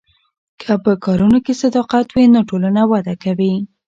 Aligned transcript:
که 0.61 0.71
په 0.83 0.91
کارونو 1.05 1.37
کې 1.45 1.53
صداقت 1.63 2.07
وي 2.11 2.25
نو 2.33 2.39
ټولنه 2.49 2.81
وده 2.91 3.13
کوي. 3.23 3.53